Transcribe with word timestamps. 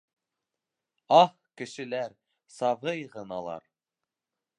Аһ, 1.17 1.35
кешеләр, 1.61 2.15
сабый 2.57 3.05
ғыналар. 3.17 3.69